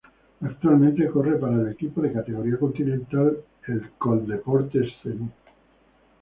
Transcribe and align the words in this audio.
Actualmente 0.41 1.05
corre 1.11 1.37
para 1.37 1.57
el 1.61 1.67
equipo 1.73 2.01
de 2.01 2.11
categoría 2.11 2.57
continental 2.57 3.37
el 3.67 3.91
Coldeportes 3.99 4.87
Zenú. 5.03 5.29